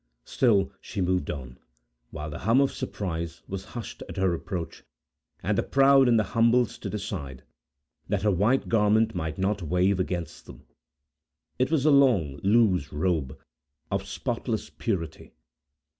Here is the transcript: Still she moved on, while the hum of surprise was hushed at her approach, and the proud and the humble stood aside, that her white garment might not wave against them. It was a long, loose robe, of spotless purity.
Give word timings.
Still 0.25 0.71
she 0.81 0.99
moved 0.99 1.29
on, 1.29 1.59
while 2.09 2.31
the 2.31 2.39
hum 2.39 2.59
of 2.59 2.71
surprise 2.73 3.43
was 3.47 3.65
hushed 3.77 4.01
at 4.09 4.17
her 4.17 4.33
approach, 4.33 4.81
and 5.43 5.55
the 5.55 5.61
proud 5.61 6.07
and 6.07 6.17
the 6.17 6.23
humble 6.33 6.65
stood 6.65 6.95
aside, 6.95 7.43
that 8.09 8.23
her 8.23 8.31
white 8.31 8.67
garment 8.67 9.13
might 9.13 9.37
not 9.37 9.61
wave 9.61 9.99
against 9.99 10.47
them. 10.47 10.65
It 11.59 11.69
was 11.69 11.85
a 11.85 11.91
long, 11.91 12.37
loose 12.41 12.91
robe, 12.91 13.37
of 13.91 14.07
spotless 14.07 14.71
purity. 14.71 15.33